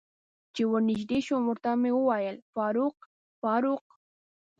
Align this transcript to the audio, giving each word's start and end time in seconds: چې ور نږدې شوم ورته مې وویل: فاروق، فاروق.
چې 0.53 0.61
ور 0.69 0.81
نږدې 0.91 1.19
شوم 1.25 1.41
ورته 1.47 1.71
مې 1.81 1.91
وویل: 1.97 2.37
فاروق، 2.53 2.97
فاروق. 3.41 3.85